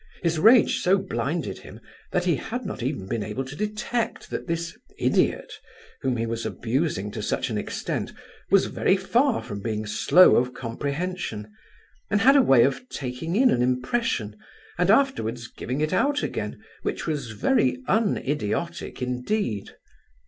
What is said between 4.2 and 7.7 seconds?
that this "idiot," whom he was abusing to such an